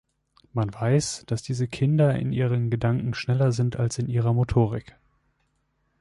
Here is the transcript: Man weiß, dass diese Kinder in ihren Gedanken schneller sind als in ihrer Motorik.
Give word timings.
Man 0.51 0.73
weiß, 0.73 1.25
dass 1.27 1.43
diese 1.43 1.67
Kinder 1.67 2.15
in 2.17 2.33
ihren 2.33 2.71
Gedanken 2.71 3.13
schneller 3.13 3.51
sind 3.51 3.75
als 3.75 3.99
in 3.99 4.07
ihrer 4.09 4.33
Motorik. 4.33 4.95